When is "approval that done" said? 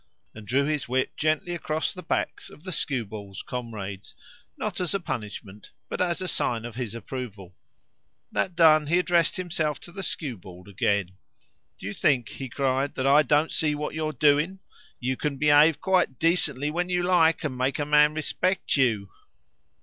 6.95-8.87